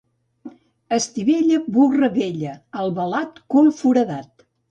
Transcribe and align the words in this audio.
Estivella, 0.95 1.59
burra 1.75 2.09
vella; 2.17 2.55
Albalat, 2.85 3.39
cul 3.55 3.73
foradat. 3.83 4.47